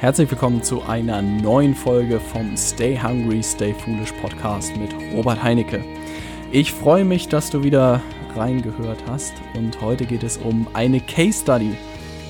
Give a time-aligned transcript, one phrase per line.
[0.00, 5.82] Herzlich willkommen zu einer neuen Folge vom Stay Hungry, Stay Foolish Podcast mit Robert Heinecke.
[6.50, 8.02] Ich freue mich, dass du wieder
[8.36, 11.74] reingehört hast und heute geht es um eine Case Study,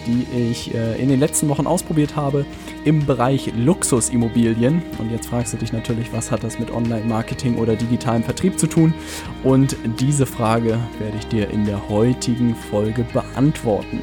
[0.06, 2.44] die ich äh, in den letzten Wochen ausprobiert habe
[2.84, 4.82] im Bereich Luxusimmobilien.
[4.98, 8.68] Und jetzt fragst du dich natürlich, was hat das mit Online-Marketing oder digitalem Vertrieb zu
[8.68, 8.94] tun?
[9.42, 14.00] Und diese Frage werde ich dir in der heutigen Folge beantworten.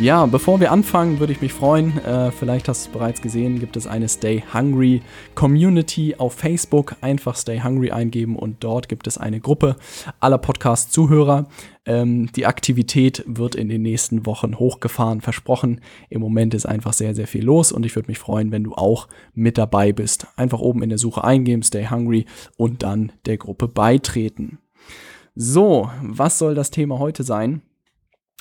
[0.00, 1.98] Ja, bevor wir anfangen, würde ich mich freuen.
[2.04, 5.02] Äh, vielleicht hast du es bereits gesehen, gibt es eine Stay Hungry
[5.34, 6.94] Community auf Facebook.
[7.00, 9.74] Einfach Stay Hungry eingeben und dort gibt es eine Gruppe
[10.20, 11.48] aller Podcast-Zuhörer.
[11.84, 15.80] Ähm, die Aktivität wird in den nächsten Wochen hochgefahren, versprochen.
[16.10, 18.74] Im Moment ist einfach sehr, sehr viel los und ich würde mich freuen, wenn du
[18.74, 20.28] auch mit dabei bist.
[20.36, 22.24] Einfach oben in der Suche eingeben, Stay Hungry
[22.56, 24.58] und dann der Gruppe beitreten.
[25.34, 27.62] So, was soll das Thema heute sein?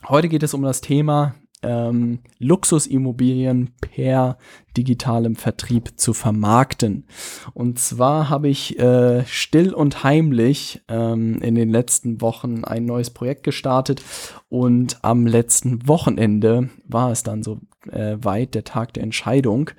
[0.08, 4.38] Heute geht es um das Thema ähm, Luxusimmobilien per
[4.76, 7.06] digitalem Vertrieb zu vermarkten.
[7.54, 13.10] Und zwar habe ich äh, still und heimlich ähm, in den letzten Wochen ein neues
[13.10, 14.04] Projekt gestartet
[14.50, 17.60] und am letzten Wochenende war es dann so
[17.92, 19.72] äh, weit, der Tag der Entscheidung.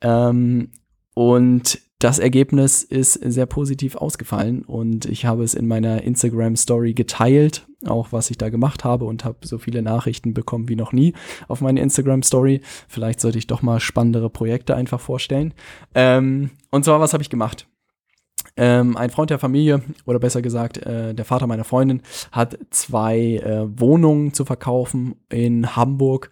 [0.00, 0.70] Ähm,
[1.14, 6.94] und das Ergebnis ist sehr positiv ausgefallen und ich habe es in meiner Instagram Story
[6.94, 10.92] geteilt, auch was ich da gemacht habe und habe so viele Nachrichten bekommen wie noch
[10.92, 11.14] nie
[11.48, 12.60] auf meine Instagram Story.
[12.86, 15.54] Vielleicht sollte ich doch mal spannendere Projekte einfach vorstellen.
[15.94, 17.66] Ähm, und zwar, was habe ich gemacht?
[18.56, 23.36] Ähm, ein Freund der Familie, oder besser gesagt, äh, der Vater meiner Freundin, hat zwei
[23.36, 26.30] äh, Wohnungen zu verkaufen in Hamburg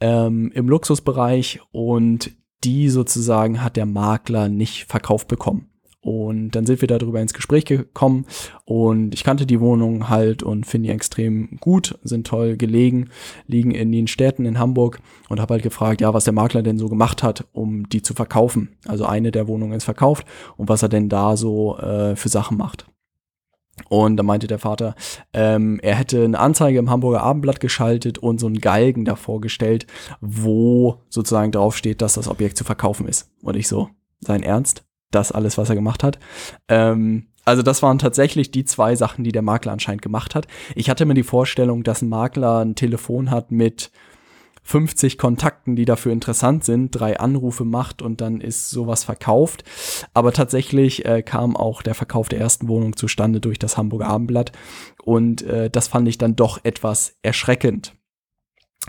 [0.00, 2.32] ähm, im Luxusbereich und
[2.68, 5.70] die sozusagen hat der Makler nicht verkauft bekommen.
[6.02, 8.26] Und dann sind wir darüber ins Gespräch gekommen
[8.64, 13.08] und ich kannte die Wohnung halt und finde die extrem gut, sind toll gelegen,
[13.46, 16.78] liegen in den Städten in Hamburg und habe halt gefragt, ja, was der Makler denn
[16.78, 18.76] so gemacht hat, um die zu verkaufen.
[18.86, 20.26] Also eine der Wohnungen ist verkauft
[20.56, 22.86] und was er denn da so äh, für Sachen macht.
[23.88, 24.94] Und da meinte der Vater,
[25.32, 29.86] ähm, er hätte eine Anzeige im Hamburger Abendblatt geschaltet und so einen Galgen davor gestellt,
[30.20, 33.30] wo sozusagen drauf steht, dass das Objekt zu verkaufen ist.
[33.42, 33.88] Und ich so,
[34.20, 34.84] sein Ernst?
[35.10, 36.18] Das alles, was er gemacht hat.
[36.68, 40.46] Ähm, also das waren tatsächlich die zwei Sachen, die der Makler anscheinend gemacht hat.
[40.74, 43.90] Ich hatte mir die Vorstellung, dass ein Makler ein Telefon hat mit
[44.68, 49.64] 50 Kontakten, die dafür interessant sind, drei Anrufe macht und dann ist sowas verkauft.
[50.12, 54.52] Aber tatsächlich äh, kam auch der Verkauf der ersten Wohnung zustande durch das Hamburger Abendblatt
[55.02, 57.94] und äh, das fand ich dann doch etwas erschreckend.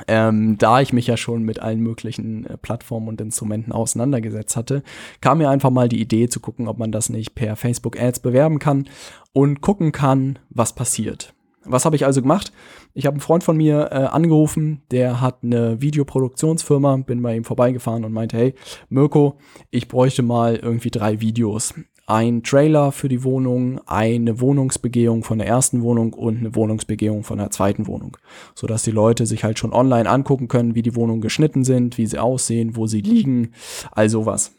[0.09, 4.83] Ähm, da ich mich ja schon mit allen möglichen äh, Plattformen und Instrumenten auseinandergesetzt hatte,
[5.21, 8.19] kam mir einfach mal die Idee zu gucken, ob man das nicht per Facebook Ads
[8.19, 8.89] bewerben kann
[9.31, 11.33] und gucken kann, was passiert.
[11.69, 12.51] Was habe ich also gemacht?
[12.95, 17.43] Ich habe einen Freund von mir äh, angerufen, der hat eine Videoproduktionsfirma, bin bei ihm
[17.43, 18.55] vorbeigefahren und meinte, hey,
[18.89, 19.37] Mirko,
[19.69, 21.75] ich bräuchte mal irgendwie drei Videos.
[22.07, 27.37] Ein Trailer für die Wohnung, eine Wohnungsbegehung von der ersten Wohnung und eine Wohnungsbegehung von
[27.37, 28.17] der zweiten Wohnung.
[28.55, 32.07] Sodass die Leute sich halt schon online angucken können, wie die Wohnungen geschnitten sind, wie
[32.07, 33.51] sie aussehen, wo sie liegen,
[33.91, 34.58] all sowas.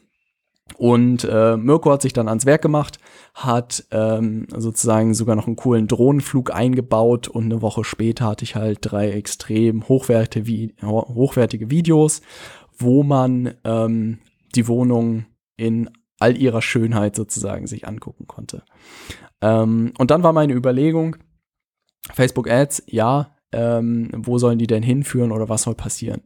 [0.77, 2.99] Und äh, Mirko hat sich dann ans Werk gemacht,
[3.33, 8.55] hat ähm, sozusagen sogar noch einen coolen Drohnenflug eingebaut und eine Woche später hatte ich
[8.55, 12.21] halt drei extrem hochwertige, Vi hochwertige Videos,
[12.77, 14.19] wo man ähm,
[14.55, 15.25] die Wohnung
[15.57, 15.89] in
[16.19, 18.63] all ihrer Schönheit sozusagen sich angucken konnte.
[19.41, 21.17] Ähm, und dann war meine Überlegung,
[22.13, 26.21] Facebook Ads, ja, ähm, wo sollen die denn hinführen oder was soll passieren?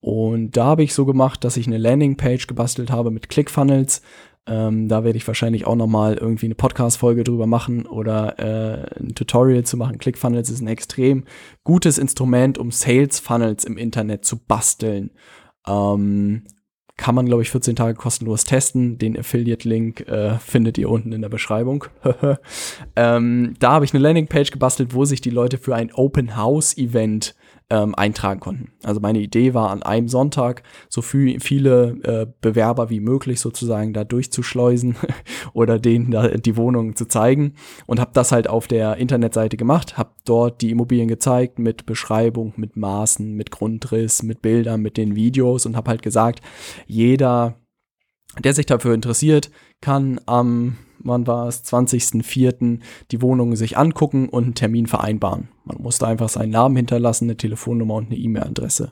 [0.00, 4.02] Und da habe ich so gemacht, dass ich eine Landingpage gebastelt habe mit ClickFunnels.
[4.48, 9.14] Ähm, da werde ich wahrscheinlich auch nochmal irgendwie eine Podcast-Folge drüber machen oder äh, ein
[9.14, 9.98] Tutorial zu machen.
[9.98, 11.24] ClickFunnels ist ein extrem
[11.64, 15.10] gutes Instrument, um Sales-Funnels im Internet zu basteln.
[15.66, 16.44] Ähm,
[16.96, 18.98] kann man, glaube ich, 14 Tage kostenlos testen.
[18.98, 21.84] Den Affiliate-Link äh, findet ihr unten in der Beschreibung.
[22.96, 27.34] ähm, da habe ich eine Landingpage gebastelt, wo sich die Leute für ein Open House-Event
[27.68, 28.72] ähm, eintragen konnten.
[28.84, 33.92] Also meine Idee war, an einem Sonntag so viel, viele äh, Bewerber wie möglich sozusagen
[33.92, 34.96] da durchzuschleusen
[35.52, 37.54] oder denen da die Wohnung zu zeigen
[37.86, 42.52] und habe das halt auf der Internetseite gemacht, habe dort die Immobilien gezeigt mit Beschreibung,
[42.56, 46.40] mit Maßen, mit Grundriss, mit Bildern, mit den Videos und habe halt gesagt,
[46.86, 47.56] jeder
[48.44, 52.80] der sich dafür interessiert, kann am wann war es, 20.04.
[53.10, 55.48] die Wohnung sich angucken und einen Termin vereinbaren.
[55.64, 58.90] Man musste einfach seinen Namen hinterlassen, eine Telefonnummer und eine E-Mail-Adresse.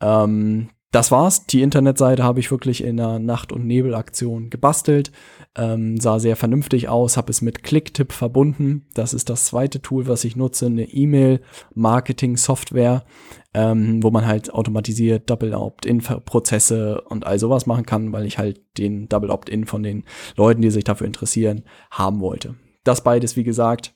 [0.00, 1.46] Ähm, das war's.
[1.46, 5.12] Die Internetseite habe ich wirklich in einer Nacht- und Nebelaktion gebastelt.
[5.56, 8.88] Ähm, sah sehr vernünftig aus, habe es mit Clicktip verbunden.
[8.94, 13.04] Das ist das zweite Tool, was ich nutze, eine E-Mail-Marketing-Software,
[13.54, 18.60] ähm, wo man halt automatisiert Double Opt-in-Prozesse und all sowas machen kann, weil ich halt
[18.76, 20.02] den Double Opt-in von den
[20.36, 21.62] Leuten, die sich dafür interessieren,
[21.92, 22.56] haben wollte.
[22.82, 23.94] Das beides, wie gesagt,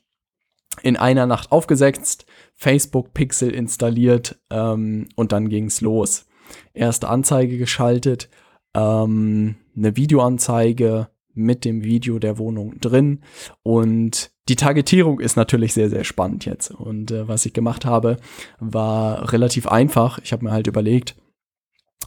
[0.82, 2.24] in einer Nacht aufgesetzt,
[2.54, 6.26] Facebook Pixel installiert ähm, und dann ging's los
[6.72, 8.28] erste Anzeige geschaltet,
[8.74, 13.20] ähm, eine Videoanzeige mit dem Video der Wohnung drin
[13.62, 16.70] und die Targetierung ist natürlich sehr, sehr spannend jetzt.
[16.70, 18.18] Und äh, was ich gemacht habe,
[18.60, 20.18] war relativ einfach.
[20.22, 21.16] Ich habe mir halt überlegt,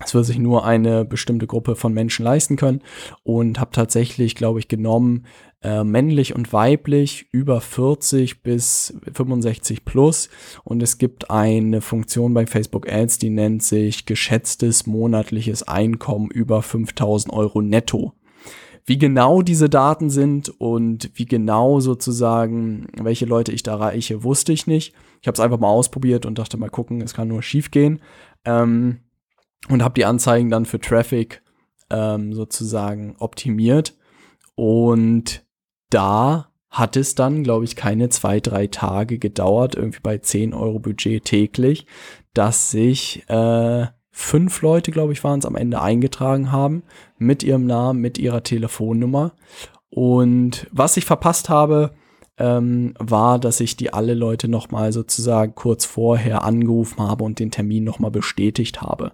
[0.06, 2.82] es wird sich nur eine bestimmte Gruppe von Menschen leisten können
[3.24, 5.26] und habe tatsächlich, glaube ich, genommen
[5.62, 10.30] äh, männlich und weiblich über 40 bis 65 plus
[10.64, 16.62] und es gibt eine Funktion bei Facebook Ads, die nennt sich geschätztes monatliches Einkommen über
[16.62, 18.14] 5000 Euro netto.
[18.86, 24.54] Wie genau diese Daten sind und wie genau sozusagen, welche Leute ich da reiche, wusste
[24.54, 24.94] ich nicht.
[25.22, 28.00] Ich habe es einfach mal ausprobiert und dachte mal gucken, es kann nur schief gehen.
[28.46, 29.00] Ähm,
[29.70, 31.42] und habe die Anzeigen dann für Traffic
[31.90, 33.96] ähm, sozusagen optimiert.
[34.56, 35.46] Und
[35.90, 40.80] da hat es dann, glaube ich, keine zwei, drei Tage gedauert, irgendwie bei 10 Euro
[40.80, 41.86] Budget täglich,
[42.34, 46.84] dass sich äh, fünf Leute, glaube ich, waren es am Ende eingetragen haben
[47.18, 49.34] mit ihrem Namen, mit ihrer Telefonnummer.
[49.90, 51.94] Und was ich verpasst habe,
[52.38, 57.52] ähm, war, dass ich die alle Leute nochmal sozusagen kurz vorher angerufen habe und den
[57.52, 59.12] Termin nochmal bestätigt habe.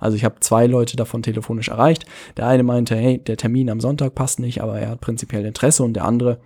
[0.00, 2.06] Also ich habe zwei Leute davon telefonisch erreicht.
[2.36, 5.84] Der eine meinte, hey, der Termin am Sonntag passt nicht, aber er hat prinzipiell Interesse
[5.84, 6.40] und der andere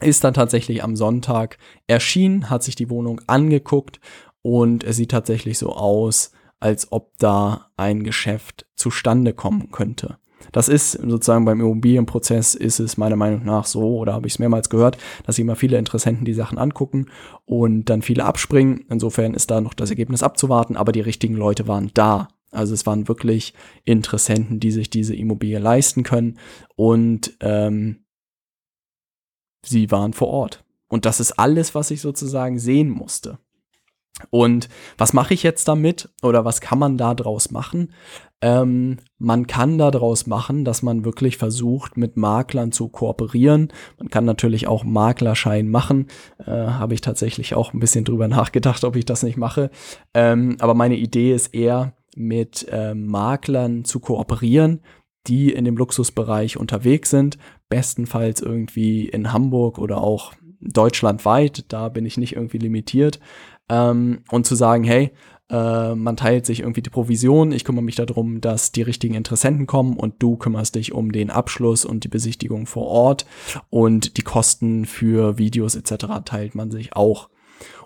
[0.00, 4.00] ist dann tatsächlich am Sonntag erschienen, hat sich die Wohnung angeguckt
[4.42, 10.18] und es sieht tatsächlich so aus, als ob da ein Geschäft zustande kommen könnte.
[10.52, 14.38] Das ist sozusagen beim Immobilienprozess ist es meiner Meinung nach so, oder habe ich es
[14.38, 17.06] mehrmals gehört, dass immer viele Interessenten die Sachen angucken
[17.44, 18.84] und dann viele abspringen.
[18.88, 22.28] Insofern ist da noch das Ergebnis abzuwarten, aber die richtigen Leute waren da.
[22.50, 23.54] Also es waren wirklich
[23.84, 26.38] Interessenten, die sich diese Immobilie leisten können
[26.74, 28.04] und ähm,
[29.64, 30.64] sie waren vor Ort.
[30.88, 33.38] Und das ist alles, was ich sozusagen sehen musste.
[34.30, 37.92] Und was mache ich jetzt damit oder was kann man da draus machen?
[38.40, 43.72] Ähm, man kann daraus machen, dass man wirklich versucht, mit Maklern zu kooperieren.
[43.98, 46.08] Man kann natürlich auch Maklerschein machen.
[46.38, 49.70] Äh, Habe ich tatsächlich auch ein bisschen drüber nachgedacht, ob ich das nicht mache.
[50.14, 54.80] Ähm, aber meine Idee ist eher, mit äh, Maklern zu kooperieren,
[55.26, 57.36] die in dem Luxusbereich unterwegs sind.
[57.68, 61.66] Bestenfalls irgendwie in Hamburg oder auch deutschlandweit.
[61.68, 63.20] Da bin ich nicht irgendwie limitiert
[63.68, 65.12] ähm, und zu sagen, hey,
[65.48, 69.66] äh, man teilt sich irgendwie die Provision, ich kümmere mich darum, dass die richtigen Interessenten
[69.66, 73.26] kommen und du kümmerst dich um den Abschluss und die Besichtigung vor Ort
[73.70, 76.06] und die Kosten für Videos etc.
[76.24, 77.28] teilt man sich auch.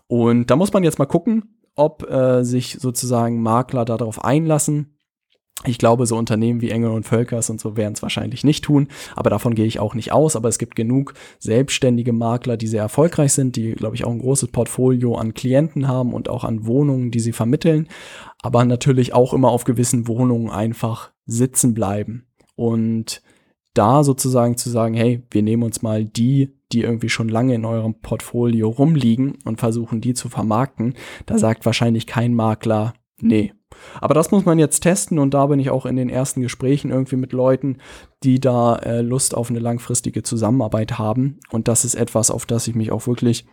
[0.06, 4.96] Und da muss man jetzt mal gucken, ob äh, sich sozusagen Makler darauf einlassen
[5.66, 8.88] ich glaube, so Unternehmen wie Engel und Völkers und so werden es wahrscheinlich nicht tun,
[9.14, 10.34] aber davon gehe ich auch nicht aus.
[10.34, 14.20] Aber es gibt genug selbstständige Makler, die sehr erfolgreich sind, die, glaube ich, auch ein
[14.20, 17.88] großes Portfolio an Klienten haben und auch an Wohnungen, die sie vermitteln,
[18.42, 22.26] aber natürlich auch immer auf gewissen Wohnungen einfach sitzen bleiben.
[22.56, 23.22] Und
[23.74, 27.64] da sozusagen zu sagen, hey, wir nehmen uns mal die, die irgendwie schon lange in
[27.64, 30.94] eurem Portfolio rumliegen und versuchen die zu vermarkten,
[31.26, 33.52] da sagt wahrscheinlich kein Makler, nee,
[34.00, 36.90] aber das muss man jetzt testen und da bin ich auch in den ersten Gesprächen
[36.90, 37.78] irgendwie mit Leuten,
[38.22, 41.40] die da äh, Lust auf eine langfristige Zusammenarbeit haben.
[41.50, 43.46] Und das ist etwas, auf das ich mich auch wirklich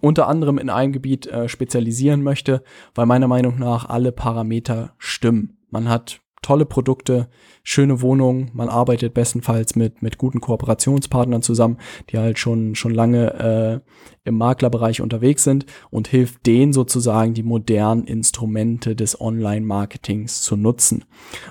[0.00, 2.62] unter anderem in einem Gebiet äh, spezialisieren möchte,
[2.94, 5.58] weil meiner Meinung nach alle Parameter stimmen.
[5.70, 7.26] Man hat tolle Produkte,
[7.64, 8.52] schöne Wohnungen.
[8.54, 13.90] Man arbeitet bestenfalls mit, mit guten Kooperationspartnern zusammen, die halt schon, schon lange äh,
[14.22, 21.04] im Maklerbereich unterwegs sind und hilft denen sozusagen die modernen Instrumente des Online-Marketings zu nutzen.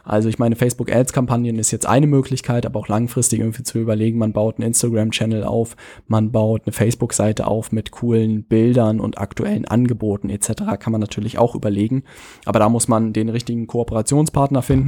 [0.05, 4.17] Also ich meine, Facebook Ads-Kampagnen ist jetzt eine Möglichkeit, aber auch langfristig irgendwie zu überlegen,
[4.17, 5.75] man baut einen Instagram-Channel auf,
[6.07, 10.79] man baut eine Facebook-Seite auf mit coolen Bildern und aktuellen Angeboten etc.
[10.79, 12.03] kann man natürlich auch überlegen.
[12.45, 14.84] Aber da muss man den richtigen Kooperationspartner finden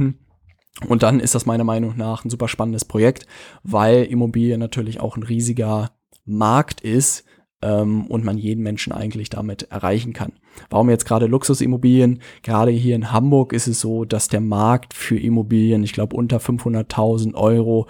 [0.86, 3.26] und dann ist das meiner Meinung nach ein super spannendes Projekt,
[3.62, 5.90] weil Immobilien natürlich auch ein riesiger
[6.24, 7.24] Markt ist
[7.62, 10.32] ähm, und man jeden Menschen eigentlich damit erreichen kann.
[10.70, 12.20] Warum jetzt gerade Luxusimmobilien?
[12.42, 16.38] Gerade hier in Hamburg ist es so, dass der Markt für Immobilien, ich glaube unter
[16.38, 17.88] 500.000 Euro,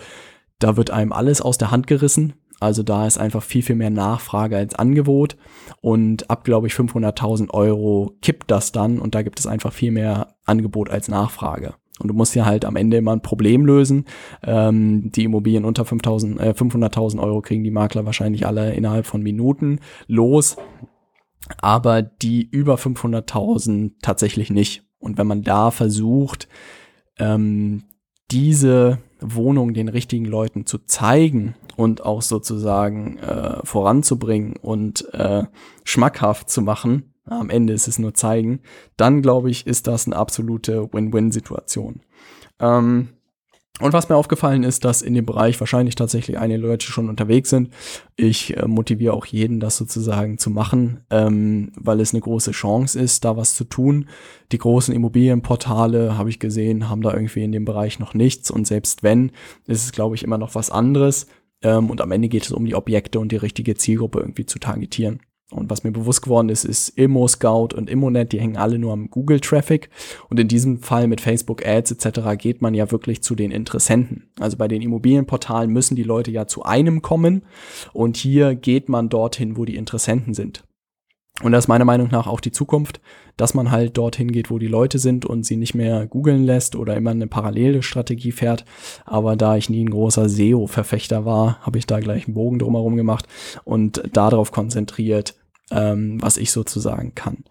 [0.59, 2.35] da wird einem alles aus der Hand gerissen.
[2.61, 5.37] Also da ist einfach viel, viel mehr Nachfrage als Angebot.
[5.81, 9.93] Und ab, glaube ich, 500.000 Euro kippt das dann und da gibt es einfach viel
[9.93, 11.75] mehr Angebot als Nachfrage.
[11.99, 14.05] Und du musst ja halt am Ende immer ein Problem lösen.
[14.43, 19.23] Ähm, die Immobilien unter 5.000, äh, 500.000 Euro kriegen die Makler wahrscheinlich alle innerhalb von
[19.23, 20.57] Minuten los.
[21.61, 24.85] Aber die über 500.000 tatsächlich nicht.
[24.99, 26.49] Und wenn man da versucht,
[27.19, 27.85] ähm,
[28.31, 35.45] diese Wohnung den richtigen Leuten zu zeigen und auch sozusagen äh, voranzubringen und äh,
[35.85, 38.61] schmackhaft zu machen, am Ende ist es nur zeigen,
[38.97, 42.01] dann glaube ich, ist das eine absolute Win-Win-Situation.
[42.61, 43.09] Ähm,
[43.81, 47.51] und was mir aufgefallen ist, dass in dem Bereich wahrscheinlich tatsächlich einige Leute schon unterwegs
[47.51, 47.71] sind.
[48.17, 52.99] Ich äh, motiviere auch jeden, das sozusagen zu machen, ähm, weil es eine große Chance
[52.99, 54.09] ist, da was zu tun.
[54.51, 58.51] Die großen Immobilienportale, habe ich gesehen, haben da irgendwie in dem Bereich noch nichts.
[58.51, 59.31] Und selbst wenn,
[59.67, 61.29] ist es, glaube ich, immer noch was anderes.
[61.63, 64.59] Ähm, und am Ende geht es um die Objekte und die richtige Zielgruppe irgendwie zu
[64.59, 65.21] targetieren.
[65.51, 68.93] Und was mir bewusst geworden ist, ist Immo Scout und Immonet, die hängen alle nur
[68.93, 69.89] am Google Traffic.
[70.29, 72.37] Und in diesem Fall mit Facebook Ads etc.
[72.37, 74.29] geht man ja wirklich zu den Interessenten.
[74.39, 77.43] Also bei den Immobilienportalen müssen die Leute ja zu einem kommen.
[77.95, 80.65] Und hier geht man dorthin, wo die Interessenten sind.
[81.43, 83.01] Und das ist meiner Meinung nach auch die Zukunft,
[83.37, 86.75] dass man halt dorthin geht, wo die Leute sind und sie nicht mehr googeln lässt
[86.75, 88.65] oder immer eine parallele Strategie fährt.
[89.05, 92.97] Aber da ich nie ein großer SEO-Verfechter war, habe ich da gleich einen Bogen drumherum
[92.97, 93.27] gemacht
[93.65, 95.37] und darauf konzentriert,
[95.71, 97.45] ähm, was ich sozusagen kann.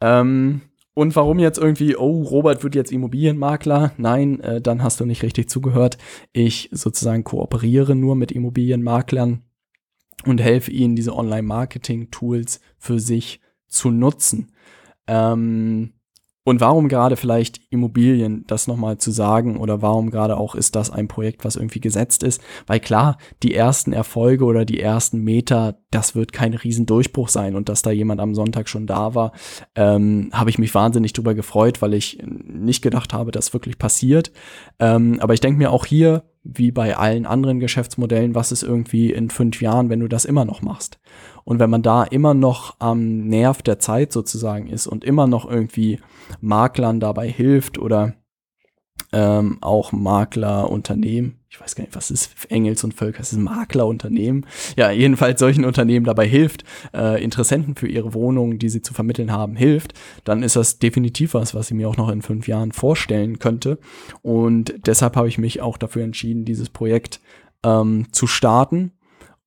[0.00, 0.62] Ähm,
[0.94, 3.92] und warum jetzt irgendwie, oh, Robert wird jetzt Immobilienmakler?
[3.96, 5.96] Nein, äh, dann hast du nicht richtig zugehört.
[6.32, 9.42] Ich sozusagen kooperiere nur mit Immobilienmaklern
[10.26, 14.52] und helfe ihnen, diese Online-Marketing-Tools für sich zu nutzen.
[15.06, 15.92] Ähm,
[16.44, 20.90] und warum gerade vielleicht Immobilien, das nochmal zu sagen, oder warum gerade auch ist das
[20.90, 22.42] ein Projekt, was irgendwie gesetzt ist?
[22.66, 27.54] Weil klar, die ersten Erfolge oder die ersten Meter, das wird kein Riesendurchbruch sein.
[27.54, 29.32] Und dass da jemand am Sonntag schon da war,
[29.76, 34.32] ähm, habe ich mich wahnsinnig drüber gefreut, weil ich nicht gedacht habe, dass wirklich passiert.
[34.80, 39.12] Ähm, aber ich denke mir auch hier, wie bei allen anderen Geschäftsmodellen, was ist irgendwie
[39.12, 40.98] in fünf Jahren, wenn du das immer noch machst?
[41.44, 45.48] Und wenn man da immer noch am Nerv der Zeit sozusagen ist und immer noch
[45.48, 46.00] irgendwie
[46.40, 48.14] Maklern dabei hilft oder
[49.12, 53.44] ähm, auch Maklerunternehmen, ich weiß gar nicht, was ist Engels und Völker, es ist ein
[53.44, 58.94] Maklerunternehmen, ja, jedenfalls solchen Unternehmen dabei hilft, äh, Interessenten für ihre Wohnungen, die sie zu
[58.94, 59.92] vermitteln haben, hilft,
[60.24, 63.78] dann ist das definitiv was, was ich mir auch noch in fünf Jahren vorstellen könnte.
[64.22, 67.20] Und deshalb habe ich mich auch dafür entschieden, dieses Projekt
[67.62, 68.92] ähm, zu starten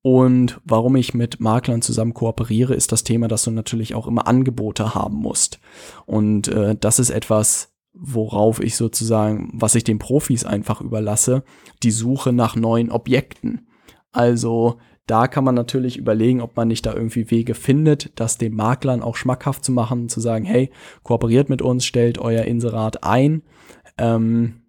[0.04, 4.28] und warum ich mit Maklern zusammen kooperiere, ist das Thema, dass du natürlich auch immer
[4.28, 5.60] Angebote haben musst.
[6.06, 11.44] Und äh, das ist etwas, worauf ich sozusagen, was ich den Profis einfach überlasse,
[11.84, 13.68] die Suche nach neuen Objekten.
[14.12, 18.56] Also da kann man natürlich überlegen, ob man nicht da irgendwie Wege findet, das den
[18.56, 20.72] Maklern auch schmackhaft zu machen, zu sagen, hey,
[21.04, 23.44] kooperiert mit uns, stellt euer Inserat ein.
[23.98, 24.65] Ähm,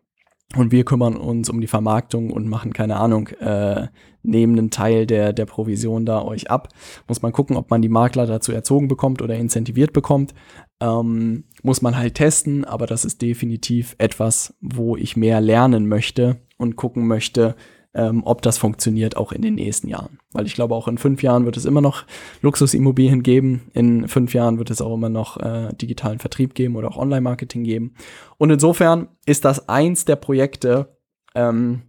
[0.54, 3.88] und wir kümmern uns um die Vermarktung und machen, keine Ahnung, äh,
[4.22, 6.68] nehmen einen Teil der, der Provision da euch ab.
[7.08, 10.34] Muss man gucken, ob man die Makler dazu erzogen bekommt oder incentiviert bekommt.
[10.80, 16.40] Ähm, muss man halt testen, aber das ist definitiv etwas, wo ich mehr lernen möchte
[16.58, 17.56] und gucken möchte,
[17.96, 20.18] ähm, ob das funktioniert auch in den nächsten Jahren.
[20.32, 22.04] Weil ich glaube, auch in fünf Jahren wird es immer noch
[22.42, 23.70] Luxusimmobilien geben.
[23.72, 27.64] In fünf Jahren wird es auch immer noch äh, digitalen Vertrieb geben oder auch Online-Marketing
[27.64, 27.94] geben.
[28.36, 30.98] Und insofern ist das eins der Projekte,
[31.34, 31.82] ähm,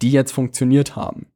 [0.00, 1.26] die jetzt funktioniert haben.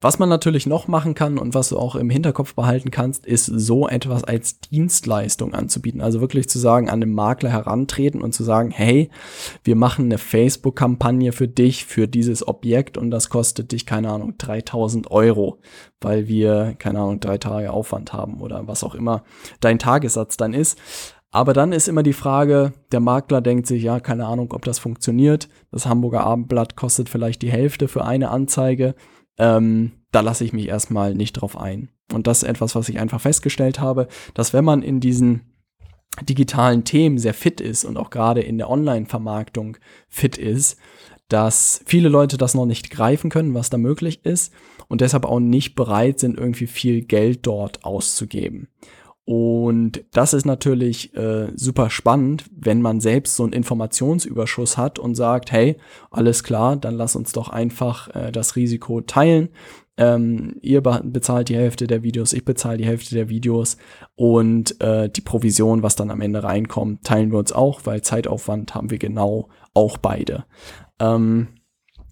[0.00, 3.46] Was man natürlich noch machen kann und was du auch im Hinterkopf behalten kannst, ist
[3.46, 6.02] so etwas als Dienstleistung anzubieten.
[6.02, 9.08] Also wirklich zu sagen, an den Makler herantreten und zu sagen, hey,
[9.62, 14.34] wir machen eine Facebook-Kampagne für dich, für dieses Objekt und das kostet dich, keine Ahnung,
[14.36, 15.58] 3000 Euro,
[16.00, 19.24] weil wir, keine Ahnung, drei Tage Aufwand haben oder was auch immer
[19.60, 20.78] dein Tagessatz dann ist.
[21.30, 24.78] Aber dann ist immer die Frage, der Makler denkt sich, ja, keine Ahnung, ob das
[24.78, 25.48] funktioniert.
[25.72, 28.94] Das Hamburger Abendblatt kostet vielleicht die Hälfte für eine Anzeige
[29.38, 31.88] ähm, da lasse ich mich erstmal nicht drauf ein.
[32.12, 35.54] Und das ist etwas, was ich einfach festgestellt habe, dass wenn man in diesen
[36.22, 39.76] digitalen Themen sehr fit ist und auch gerade in der Online-Vermarktung
[40.08, 40.78] fit ist,
[41.28, 44.52] dass viele Leute das noch nicht greifen können, was da möglich ist
[44.88, 48.68] und deshalb auch nicht bereit sind, irgendwie viel Geld dort auszugeben.
[49.26, 55.14] Und das ist natürlich äh, super spannend, wenn man selbst so einen Informationsüberschuss hat und
[55.14, 55.76] sagt, hey,
[56.10, 59.48] alles klar, dann lass uns doch einfach äh, das Risiko teilen.
[59.96, 63.76] Ähm, ihr bezahlt die Hälfte der Videos, ich bezahle die Hälfte der Videos
[64.16, 68.74] und äh, die Provision, was dann am Ende reinkommt, teilen wir uns auch, weil Zeitaufwand
[68.74, 70.46] haben wir genau auch beide.
[70.98, 71.48] Ähm,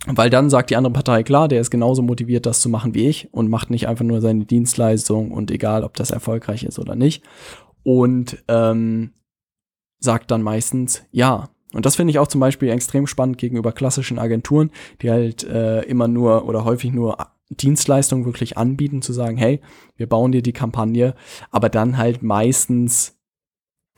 [0.07, 3.09] Weil dann sagt die andere Partei, klar, der ist genauso motiviert, das zu machen wie
[3.09, 6.97] ich und macht nicht einfach nur seine Dienstleistung und egal, ob das erfolgreich ist oder
[6.97, 7.23] nicht.
[7.85, 9.13] Und ähm,
[10.01, 11.51] sagt dann meistens ja.
[11.73, 15.83] Und das finde ich auch zum Beispiel extrem spannend gegenüber klassischen Agenturen, die halt äh,
[15.83, 17.17] immer nur oder häufig nur
[17.49, 19.61] Dienstleistungen wirklich anbieten, zu sagen, hey,
[19.97, 21.15] wir bauen dir die Kampagne,
[21.51, 23.19] aber dann halt meistens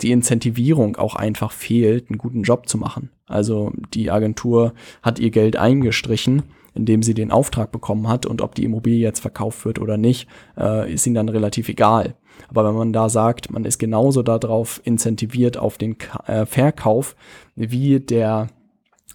[0.02, 3.10] die Incentivierung auch einfach fehlt, einen guten Job zu machen.
[3.26, 6.42] Also die Agentur hat ihr Geld eingestrichen,
[6.74, 10.28] indem sie den Auftrag bekommen hat und ob die Immobilie jetzt verkauft wird oder nicht,
[10.58, 12.16] äh, ist ihnen dann relativ egal.
[12.48, 17.16] Aber wenn man da sagt, man ist genauso darauf incentiviert auf den Ka äh, Verkauf
[17.54, 18.48] wie der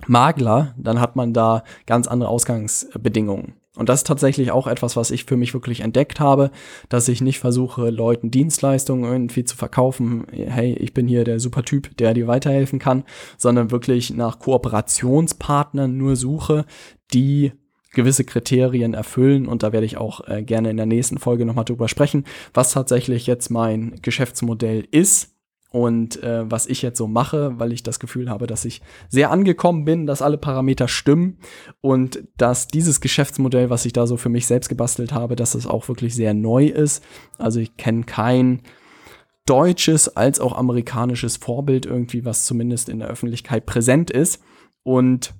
[0.07, 3.58] Makler, dann hat man da ganz andere Ausgangsbedingungen.
[3.79, 6.51] Und das ist tatsächlich auch etwas, was ich für mich wirklich entdeckt habe,
[6.89, 10.27] dass ich nicht versuche, Leuten Dienstleistungen irgendwie zu verkaufen.
[10.31, 13.05] Hey, ich bin hier der super Typ, der dir weiterhelfen kann,
[13.37, 16.65] sondern wirklich nach Kooperationspartnern nur suche,
[17.13, 17.53] die
[17.93, 21.65] gewisse Kriterien erfüllen und da werde ich auch äh, gerne in der nächsten Folge nochmal
[21.65, 25.38] drüber sprechen, was tatsächlich jetzt mein Geschäftsmodell ist
[25.71, 29.29] und äh, was ich jetzt so mache, weil ich das Gefühl habe, dass ich sehr
[29.29, 31.37] angekommen bin, dass alle Parameter stimmen
[31.81, 35.67] und dass dieses Geschäftsmodell, was ich da so für mich selbst gebastelt habe, dass es
[35.67, 37.03] auch wirklich sehr neu ist.
[37.37, 38.61] Also ich kenne kein
[39.45, 44.41] deutsches als auch amerikanisches Vorbild irgendwie, was zumindest in der Öffentlichkeit präsent ist
[44.83, 45.33] und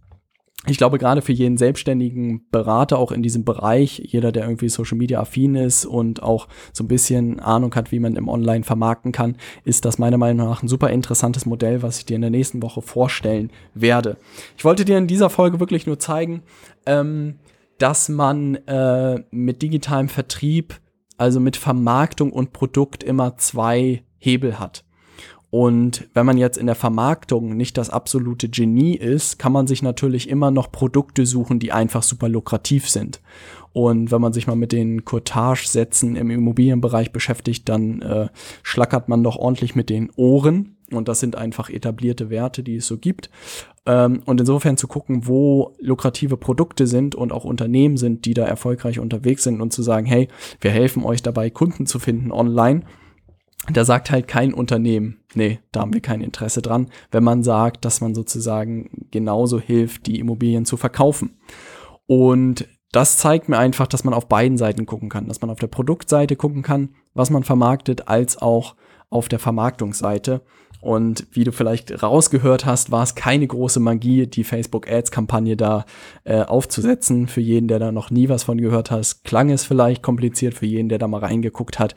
[0.67, 4.97] ich glaube, gerade für jeden selbstständigen Berater auch in diesem Bereich, jeder, der irgendwie Social
[4.97, 9.13] Media affin ist und auch so ein bisschen Ahnung hat, wie man im Online vermarkten
[9.13, 12.29] kann, ist das meiner Meinung nach ein super interessantes Modell, was ich dir in der
[12.29, 14.17] nächsten Woche vorstellen werde.
[14.57, 16.43] Ich wollte dir in dieser Folge wirklich nur zeigen,
[16.85, 17.35] ähm,
[17.77, 20.81] dass man äh, mit digitalem Vertrieb,
[21.17, 24.83] also mit Vermarktung und Produkt immer zwei Hebel hat.
[25.51, 29.81] Und wenn man jetzt in der Vermarktung nicht das absolute Genie ist, kann man sich
[29.81, 33.19] natürlich immer noch Produkte suchen, die einfach super lukrativ sind.
[33.73, 38.27] Und wenn man sich mal mit den Courtage-Sätzen im Immobilienbereich beschäftigt, dann äh,
[38.61, 40.75] schlackert man doch ordentlich mit den Ohren.
[40.91, 43.29] Und das sind einfach etablierte Werte, die es so gibt.
[43.85, 48.45] Ähm, und insofern zu gucken, wo lukrative Produkte sind und auch Unternehmen sind, die da
[48.45, 50.27] erfolgreich unterwegs sind und zu sagen, hey,
[50.61, 52.81] wir helfen euch dabei, Kunden zu finden online
[53.73, 57.85] da sagt halt kein Unternehmen, nee, da haben wir kein Interesse dran, wenn man sagt,
[57.85, 61.37] dass man sozusagen genauso hilft, die Immobilien zu verkaufen.
[62.07, 65.59] Und das zeigt mir einfach, dass man auf beiden Seiten gucken kann, dass man auf
[65.59, 68.75] der Produktseite gucken kann, was man vermarktet, als auch
[69.09, 70.41] auf der Vermarktungsseite.
[70.81, 75.57] Und wie du vielleicht rausgehört hast, war es keine große Magie, die Facebook Ads Kampagne
[75.57, 75.85] da
[76.23, 77.27] äh, aufzusetzen.
[77.27, 80.53] Für jeden, der da noch nie was von gehört hat, klang es vielleicht kompliziert.
[80.53, 81.95] Für jeden, der da mal reingeguckt hat,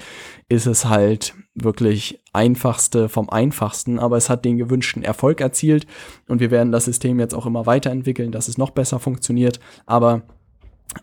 [0.49, 4.01] ist es halt wirklich einfachste vom einfachsten.
[4.01, 5.87] Aber es hat den gewünschten Erfolg erzielt.
[6.27, 9.61] Und wir werden das System jetzt auch immer weiterentwickeln, dass es noch besser funktioniert.
[9.87, 10.23] Aber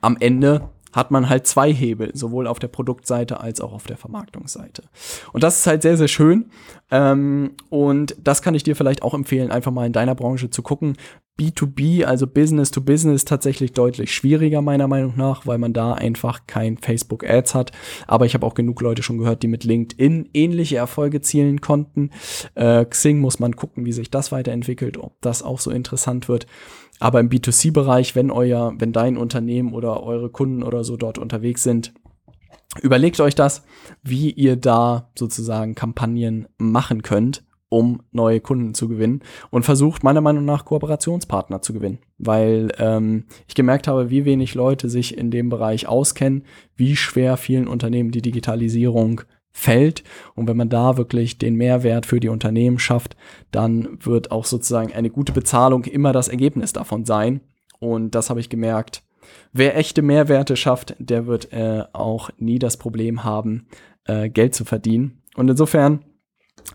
[0.01, 3.97] am Ende hat man halt zwei Hebel, sowohl auf der Produktseite als auch auf der
[3.97, 4.83] Vermarktungsseite.
[5.33, 6.49] Und das ist halt sehr, sehr schön.
[6.91, 10.61] Ähm, und das kann ich dir vielleicht auch empfehlen, einfach mal in deiner Branche zu
[10.61, 10.97] gucken.
[11.39, 16.41] B2B, also Business to Business, tatsächlich deutlich schwieriger meiner Meinung nach, weil man da einfach
[16.47, 17.71] kein Facebook Ads hat.
[18.07, 22.09] Aber ich habe auch genug Leute schon gehört, die mit LinkedIn ähnliche Erfolge zielen konnten.
[22.55, 26.45] Äh, Xing muss man gucken, wie sich das weiterentwickelt, ob das auch so interessant wird.
[26.99, 31.63] Aber im B2C-Bereich, wenn euer, wenn dein Unternehmen oder eure Kunden oder so dort unterwegs
[31.63, 31.93] sind,
[32.81, 33.63] überlegt euch das,
[34.03, 39.21] wie ihr da sozusagen Kampagnen machen könnt, um neue Kunden zu gewinnen.
[39.49, 44.55] Und versucht meiner Meinung nach Kooperationspartner zu gewinnen, weil ähm, ich gemerkt habe, wie wenig
[44.55, 46.43] Leute sich in dem Bereich auskennen,
[46.75, 49.21] wie schwer vielen Unternehmen die Digitalisierung
[49.59, 50.03] fällt.
[50.35, 53.15] Und wenn man da wirklich den Mehrwert für die Unternehmen schafft,
[53.51, 57.41] dann wird auch sozusagen eine gute Bezahlung immer das Ergebnis davon sein.
[57.79, 59.03] Und das habe ich gemerkt.
[59.51, 63.67] Wer echte Mehrwerte schafft, der wird äh, auch nie das Problem haben,
[64.05, 65.21] äh, Geld zu verdienen.
[65.35, 66.05] Und insofern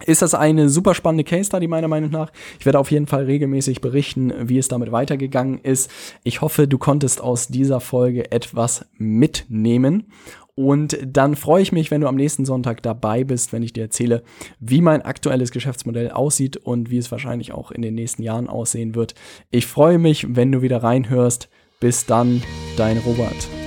[0.07, 2.33] ist das eine super spannende Case Study meiner Meinung nach.
[2.59, 5.90] Ich werde auf jeden Fall regelmäßig berichten, wie es damit weitergegangen ist.
[6.23, 10.09] Ich hoffe, du konntest aus dieser Folge etwas mitnehmen
[10.55, 13.83] und dann freue ich mich, wenn du am nächsten Sonntag dabei bist, wenn ich dir
[13.83, 14.23] erzähle,
[14.61, 18.95] wie mein aktuelles Geschäftsmodell aussieht und wie es wahrscheinlich auch in den nächsten Jahren aussehen
[18.95, 19.14] wird.
[19.51, 21.49] Ich freue mich, wenn du wieder reinhörst.
[21.81, 22.43] Bis dann,
[22.77, 23.63] dein Robert.